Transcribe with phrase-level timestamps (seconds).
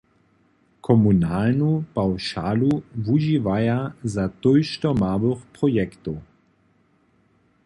[0.85, 2.71] Komunalnu pawšalu
[3.05, 3.77] wužiwaja
[4.13, 6.17] za tójšto małych projektow.